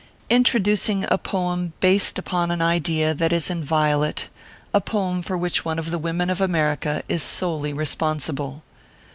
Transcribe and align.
INTRODUCING 0.31 1.05
A 1.11 1.17
POEM 1.19 1.73
BASED 1.79 2.17
UPON 2.17 2.49
AN 2.49 2.59
IDEA 2.59 3.13
THAT 3.13 3.31
IS 3.33 3.51
IN 3.51 3.63
VIOLET 3.63 4.29
A 4.73 4.81
POEM 4.81 5.21
FOR 5.21 5.37
WHICH 5.37 5.63
ONE 5.63 5.77
OF 5.77 5.91
THE 5.91 5.99
WOMEN 5.99 6.31
OP 6.31 6.39
AMERICA 6.39 7.03
IS 7.07 7.21
SOLELY 7.21 7.71
RESPONSIBLE. 7.71 8.63